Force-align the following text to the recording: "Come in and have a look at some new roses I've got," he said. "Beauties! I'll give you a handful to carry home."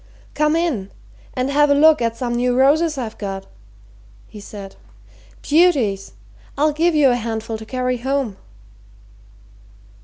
"Come 0.33 0.55
in 0.55 0.89
and 1.35 1.51
have 1.51 1.69
a 1.69 1.75
look 1.75 2.01
at 2.01 2.17
some 2.17 2.33
new 2.33 2.57
roses 2.59 2.97
I've 2.97 3.19
got," 3.19 3.45
he 4.27 4.39
said. 4.39 4.75
"Beauties! 5.43 6.13
I'll 6.57 6.73
give 6.73 6.95
you 6.95 7.09
a 7.11 7.15
handful 7.15 7.59
to 7.59 7.67
carry 7.67 7.97
home." 7.97 8.37